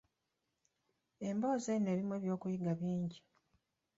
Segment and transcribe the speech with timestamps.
[1.27, 3.19] Emboozi eno erimu eby'okuyiga bingi.